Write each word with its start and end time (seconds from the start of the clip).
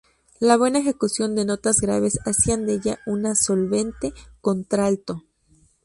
La 0.39 0.57
buena 0.57 0.79
ejecución 0.79 1.35
de 1.35 1.45
notas 1.45 1.79
graves 1.79 2.17
hacían 2.25 2.65
de 2.65 2.73
ella 2.73 2.99
una 3.05 3.35
solvente 3.35 4.15
contralto. 4.41 5.25